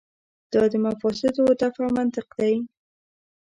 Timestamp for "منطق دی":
1.95-2.55